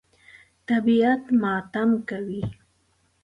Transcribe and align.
طبیعت 0.67 1.23
ماتم 1.41 1.89
کوي. 2.09 2.43